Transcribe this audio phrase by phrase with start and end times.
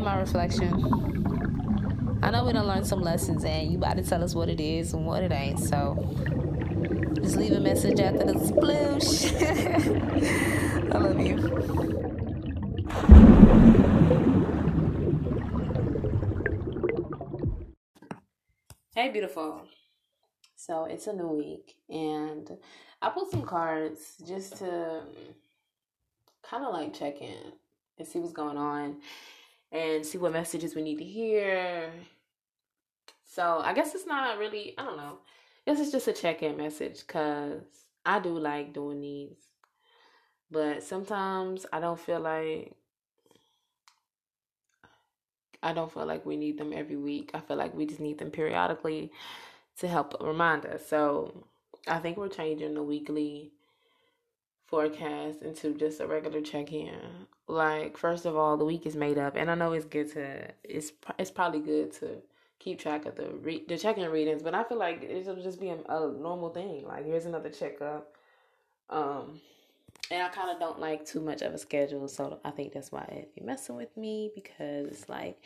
[0.00, 0.72] My reflection.
[2.22, 4.60] I know we don't learn some lessons, and you about to tell us what it
[4.60, 5.58] is and what it ain't.
[5.58, 5.96] So
[7.14, 9.32] just leave a message after the sploosh.
[10.94, 11.36] I love you.
[18.94, 19.62] Hey, beautiful.
[20.54, 22.48] So it's a new week, and
[23.02, 25.02] I put some cards just to
[26.42, 27.52] kind of like check in
[27.98, 28.98] and see what's going on
[29.72, 31.90] and see what messages we need to hear.
[33.24, 35.18] So I guess it's not really, I don't know.
[35.66, 37.62] I guess it's just a check in message because
[38.04, 39.36] I do like doing these.
[40.50, 42.74] But sometimes I don't feel like
[45.62, 47.32] I don't feel like we need them every week.
[47.34, 49.10] I feel like we just need them periodically
[49.78, 50.86] to help remind us.
[50.86, 51.46] So
[51.86, 53.52] I think we're changing the weekly
[54.68, 57.00] forecast into just a regular check in.
[57.48, 60.48] Like first of all, the week is made up, and I know it's good to
[60.62, 62.22] it's it's probably good to
[62.58, 65.60] keep track of the re- the check in readings, but I feel like it'll just
[65.60, 66.86] be a, a normal thing.
[66.86, 68.14] Like here's another checkup.
[68.90, 69.40] Um,
[70.10, 72.92] and I kind of don't like too much of a schedule, so I think that's
[72.92, 75.42] why if you're messing with me because it's like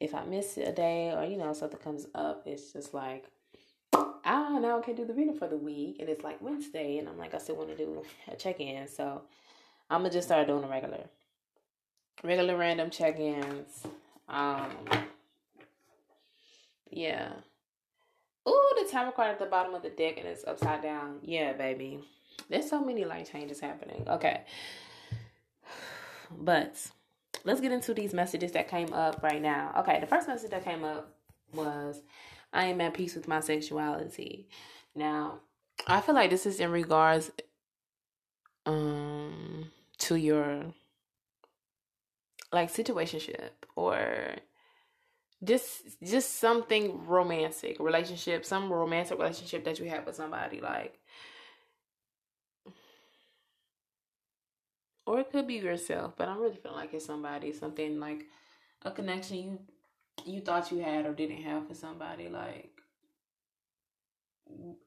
[0.00, 3.24] if I miss a day or you know something comes up, it's just like
[4.26, 7.08] ah, now I can't do the reading for the week, and it's like Wednesday, and
[7.08, 9.22] I'm like, I still want to do a check in, so
[9.88, 11.04] I'm gonna just start doing a regular,
[12.22, 13.86] regular random check ins.
[14.28, 14.70] Um,
[16.90, 17.28] yeah.
[18.48, 21.18] Ooh, the time card at the bottom of the deck and it's upside down.
[21.22, 22.00] Yeah, baby.
[22.48, 24.04] There's so many life changes happening.
[24.08, 24.42] Okay.
[26.38, 26.90] But
[27.44, 29.72] let's get into these messages that came up right now.
[29.78, 31.15] Okay, the first message that came up
[31.52, 32.02] was
[32.52, 34.48] I am at peace with my sexuality.
[34.94, 35.40] Now,
[35.86, 37.30] I feel like this is in regards
[38.64, 40.64] um to your
[42.52, 44.36] like situationship or
[45.44, 50.98] just just something romantic relationship some romantic relationship that you have with somebody like
[55.06, 58.24] or it could be yourself but i'm really feeling like it's somebody something like
[58.82, 59.58] a connection you
[60.24, 62.70] you thought you had or didn't have for somebody like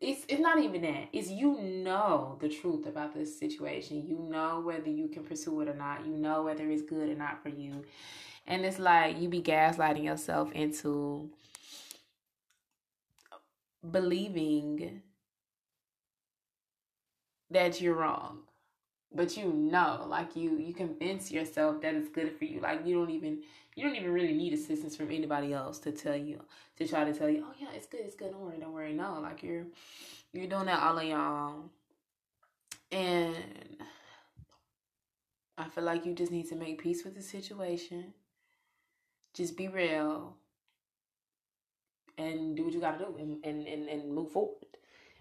[0.00, 1.08] it's it's not even that.
[1.12, 4.06] It's you know the truth about this situation.
[4.06, 6.06] You know whether you can pursue it or not.
[6.06, 7.84] You know whether it's good or not for you.
[8.46, 11.30] And it's like you be gaslighting yourself into
[13.90, 15.02] believing
[17.50, 18.47] that you're wrong
[19.14, 22.60] but you know like you you convince yourself that it's good for you.
[22.60, 23.42] Like you don't even
[23.74, 26.40] you don't even really need assistance from anybody else to tell you
[26.76, 28.92] to try to tell you oh yeah it's good it's good don't worry don't worry.
[28.92, 29.66] No like you're
[30.32, 31.70] you're doing that all on your own.
[32.90, 33.36] And
[35.56, 38.12] i feel like you just need to make peace with the situation.
[39.34, 40.36] Just be real
[42.16, 44.77] and do what you gotta do and and, and, and move forward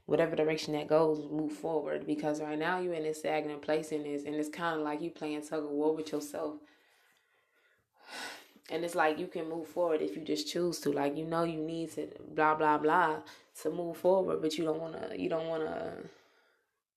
[0.08, 2.08] whatever direction that goes, move forward.
[2.08, 5.02] Because right now you're in this stagnant place in this, and it's kind of like
[5.02, 6.56] you playing tug of war with yourself.
[8.70, 10.92] And it's like you can move forward if you just choose to.
[10.92, 13.20] Like you know you need to blah blah blah
[13.62, 15.94] to move forward, but you don't wanna you don't wanna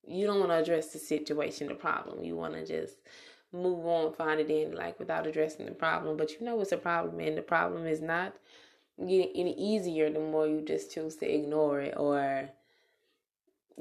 [0.05, 2.25] you don't wanna address the situation, the problem.
[2.25, 2.95] You wanna just
[3.53, 6.17] move on, find it in like without addressing the problem.
[6.17, 8.33] But you know it's a problem and the problem is not
[8.99, 12.49] getting any easier the more you just choose to ignore it or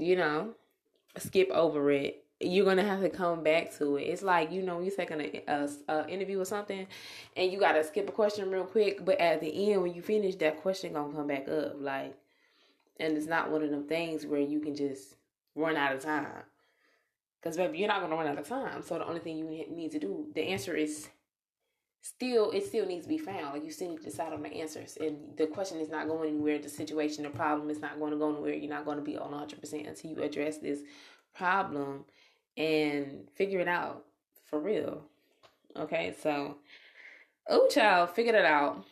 [0.01, 0.55] you know,
[1.19, 2.25] skip over it.
[2.41, 4.05] You're gonna have to come back to it.
[4.05, 6.87] It's like you know, you're taking a, a, a interview or something,
[7.37, 10.37] and you gotta skip a question real quick, but at the end when you finish,
[10.37, 11.75] that question gonna come back up.
[11.79, 12.17] Like,
[12.99, 15.17] and it's not one of them things where you can just
[15.55, 16.45] run out of time.
[17.41, 18.83] Because baby, you're not gonna run out of time.
[18.83, 21.09] So the only thing you need to do, the answer is
[22.03, 23.53] still it still needs to be found.
[23.53, 24.97] Like you still need to decide on the answers.
[25.01, 26.59] And the question is not going anywhere.
[26.59, 28.55] The situation, the problem is not going to go anywhere.
[28.55, 30.81] You're not going to be on 100 percent until you address this
[31.35, 32.05] problem
[32.57, 34.05] and figure it out
[34.47, 35.03] for real.
[35.77, 36.57] Okay, so
[37.49, 38.85] oh child, figured it out.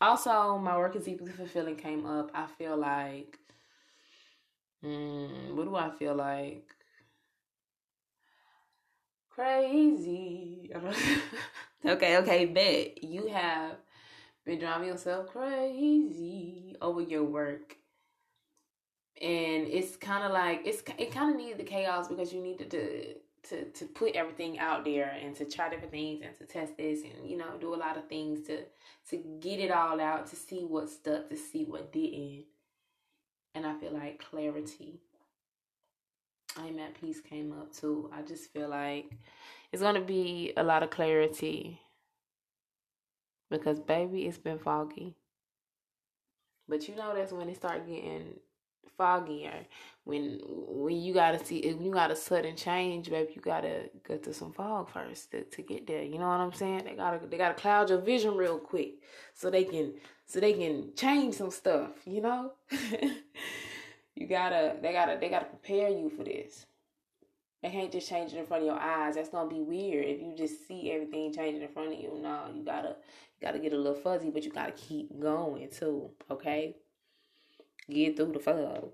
[0.00, 2.30] Also, my work is deeply fulfilling came up.
[2.34, 3.38] I feel like,
[4.82, 6.74] hmm, what do I feel like?
[9.34, 10.70] Crazy.
[11.86, 13.72] Okay, okay, bet you have
[14.46, 17.76] been driving yourself crazy over your work.
[19.20, 22.70] And it's kind of like it's it kind of needed the chaos because you needed
[22.72, 23.14] to
[23.50, 27.00] to to put everything out there and to try different things and to test this
[27.04, 28.64] and you know do a lot of things to
[29.10, 32.44] to get it all out to see what stuck to see what didn't
[33.54, 35.00] and i feel like clarity
[36.56, 39.12] i'm at peace came up too i just feel like
[39.72, 41.80] it's to be a lot of clarity
[43.50, 45.14] Because baby, it's been foggy.
[46.68, 48.34] But you know that's when it start getting
[48.98, 49.66] foggier.
[50.04, 54.16] When when you gotta see if you got a sudden change, baby, you gotta go
[54.18, 56.02] through some fog first to, to get there.
[56.02, 56.84] You know what I'm saying?
[56.84, 58.94] They gotta they gotta cloud your vision real quick
[59.34, 59.94] so they can
[60.26, 62.52] so they can change some stuff, you know?
[64.16, 66.66] you gotta they gotta they gotta prepare you for this.
[67.62, 69.14] They can't just change it in front of your eyes.
[69.14, 72.18] That's gonna be weird if you just see everything changing in front of you.
[72.20, 76.10] No, you gotta you gotta get a little fuzzy, but you gotta keep going too.
[76.30, 76.76] Okay,
[77.90, 78.90] get through the fog.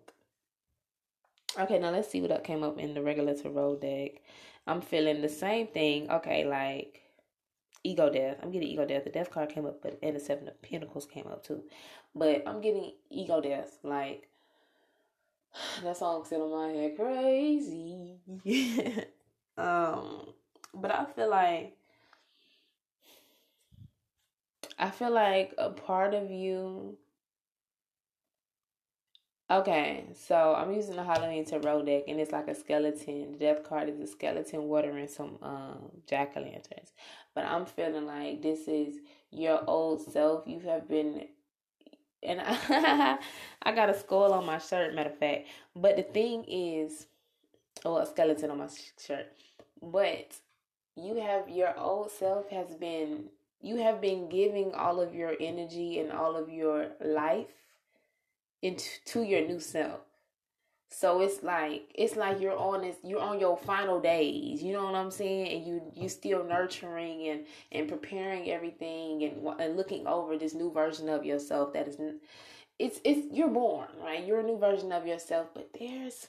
[1.58, 4.22] Okay, now let's see what came up in the regular tarot deck.
[4.66, 6.08] I'm feeling the same thing.
[6.10, 7.02] Okay, like
[7.82, 8.38] ego death.
[8.42, 9.04] I'm getting ego death.
[9.04, 11.64] The death card came up, but and the seven of pentacles came up too.
[12.14, 13.78] But I'm getting ego death.
[13.82, 14.28] Like
[15.82, 18.16] that song still in my head, crazy.
[19.58, 20.34] um,
[20.74, 21.76] but I feel like
[24.78, 26.96] I feel like a part of you.
[29.50, 33.32] Okay, so I'm using the Halloween Tarot deck, and it's like a skeleton.
[33.32, 36.92] The death card is a skeleton watering some um jack o' lanterns.
[37.34, 38.96] But I'm feeling like this is
[39.30, 40.44] your old self.
[40.46, 41.26] You have been
[42.22, 43.18] and I,
[43.62, 45.48] I got a skull on my shirt, matter of fact.
[45.74, 47.06] But the thing is,
[47.84, 48.68] oh, a skeleton on my
[49.04, 49.32] shirt.
[49.82, 50.36] But
[50.96, 53.30] you have your old self has been
[53.62, 57.46] you have been giving all of your energy and all of your life
[58.62, 60.00] into to your new self.
[60.92, 64.62] So it's like it's like you're on this you're on your final days.
[64.62, 65.48] You know what I'm saying?
[65.56, 70.70] And you you still nurturing and and preparing everything and and looking over this new
[70.72, 71.98] version of yourself that is
[72.78, 74.24] it's it's you're born, right?
[74.24, 76.28] You're a new version of yourself, but there's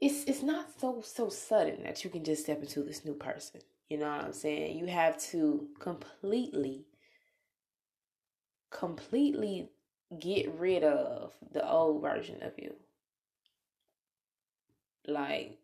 [0.00, 3.60] it's it's not so so sudden that you can just step into this new person.
[3.88, 4.78] You know what I'm saying?
[4.78, 6.86] You have to completely
[8.70, 9.70] completely
[10.16, 12.74] get rid of the old version of you.
[15.06, 15.58] Like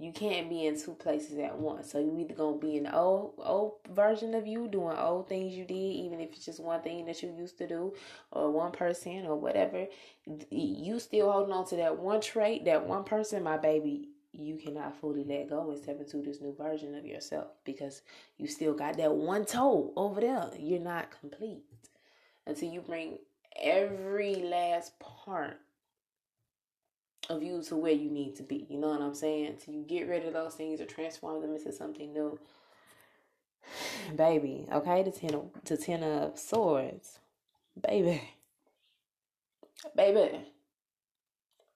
[0.00, 1.90] you can't be in two places at once.
[1.90, 5.64] So you either gonna be the old old version of you doing old things you
[5.64, 7.92] did, even if it's just one thing that you used to do,
[8.30, 9.86] or one person or whatever.
[10.50, 14.10] You still holding on to that one trait, that one person, my baby.
[14.30, 18.02] You cannot fully let go and step into this new version of yourself because
[18.36, 20.50] you still got that one toe over there.
[20.56, 21.64] You're not complete
[22.46, 23.18] until you bring
[23.62, 25.60] every last part
[27.28, 28.66] of you to where you need to be.
[28.68, 29.58] You know what I'm saying?
[29.62, 32.38] Till you get rid of those things or transform them into something new.
[34.16, 37.18] Baby, okay, the ten of the ten of swords.
[37.80, 38.22] Baby.
[39.96, 40.40] Baby.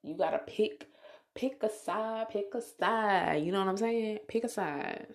[0.03, 0.87] You gotta pick
[1.35, 3.43] pick a side, pick a side.
[3.45, 4.21] You know what I'm saying?
[4.29, 5.07] Pick a side.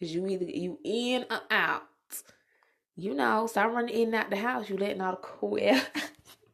[0.00, 1.82] Cause you either you in or out.
[2.96, 4.68] You know, stop running in and out the house.
[4.68, 5.82] You letting all the cool air.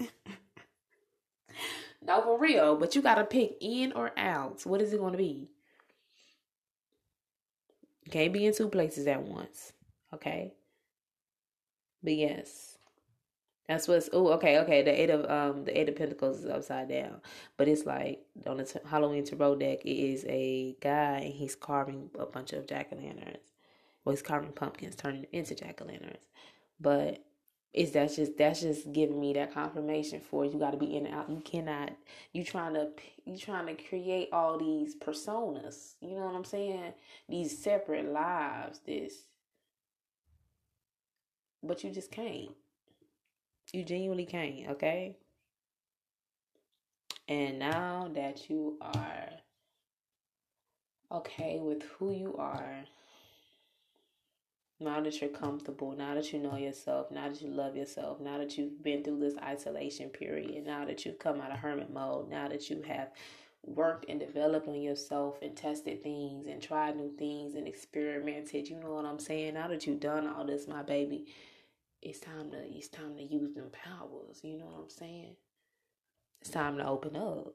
[2.03, 2.77] no, for real.
[2.77, 4.65] But you gotta pick in or out.
[4.65, 5.51] What is it gonna be?
[8.11, 9.73] Can't be in two places at once.
[10.15, 10.55] Okay.
[12.03, 12.79] But yes.
[13.69, 16.89] That's what's oh okay okay the eight of um the eight of pentacles is upside
[16.89, 17.21] down,
[17.57, 21.55] but it's like on the t- Halloween tarot deck it is a guy and he's
[21.55, 23.50] carving a bunch of jack o' lanterns,
[24.07, 26.25] he's carving pumpkins turning into jack o' lanterns,
[26.81, 27.23] but
[27.73, 31.07] is that's just that's just giving me that confirmation for you got to be in
[31.07, 31.31] and out.
[31.31, 31.93] You cannot
[32.33, 32.91] you trying to
[33.25, 35.95] you trying to create all these personas.
[36.01, 36.95] You know what I'm saying?
[37.29, 38.81] These separate lives.
[38.85, 39.15] This,
[41.63, 42.51] but you just can't.
[43.73, 44.71] You genuinely can't.
[44.71, 45.17] Okay.
[47.29, 49.29] And now that you are
[51.13, 52.85] okay with who you are
[54.81, 58.39] now that you're comfortable, now that you know yourself, now that you love yourself, now
[58.39, 62.31] that you've been through this isolation period, now that you've come out of hermit mode,
[62.31, 63.11] now that you have
[63.63, 68.81] worked and developed on yourself and tested things and tried new things and experimented, you
[68.81, 69.55] know what I'm saying?
[69.55, 71.27] Now that you've done all this, my baby,
[72.01, 75.37] it's time to it's time to use them powers, you know what I'm saying?
[76.41, 77.55] It's time to open up.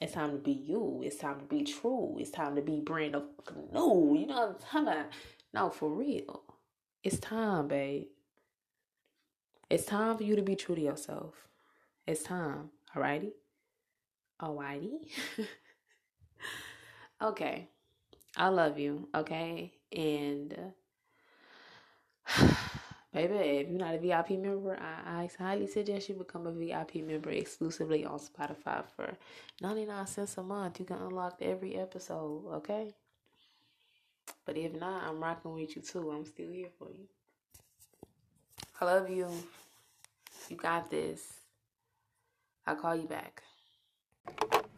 [0.00, 1.00] It's time to be you.
[1.02, 2.16] It's time to be true.
[2.20, 3.24] It's time to be brand of
[3.72, 4.14] new.
[4.18, 5.06] You know what I'm talking about?
[5.52, 6.42] No, for real.
[7.02, 8.08] It's time, babe.
[9.70, 11.34] It's time for you to be true to yourself.
[12.06, 12.70] It's time.
[12.94, 13.32] Alrighty?
[14.40, 15.08] Alrighty?
[17.22, 17.68] okay.
[18.36, 19.72] I love you, okay?
[19.92, 20.54] And
[23.14, 26.96] baby, if you're not a VIP member, I, I highly suggest you become a VIP
[26.96, 29.16] member exclusively on Spotify for
[29.62, 30.80] 99 cents a month.
[30.80, 32.92] You can unlock every episode, okay?
[34.46, 36.10] But if not, I'm rocking with you too.
[36.12, 37.08] I'm still here for you.
[38.80, 39.28] I love you.
[40.48, 41.20] You got this.
[42.66, 43.42] I'll call you back.